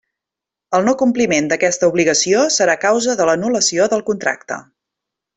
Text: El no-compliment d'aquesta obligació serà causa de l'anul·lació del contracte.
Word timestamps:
El 0.77 0.85
no-compliment 0.87 1.49
d'aquesta 1.51 1.89
obligació 1.91 2.45
serà 2.57 2.75
causa 2.89 3.15
de 3.19 3.27
l'anul·lació 3.31 3.87
del 3.95 4.03
contracte. 4.13 4.59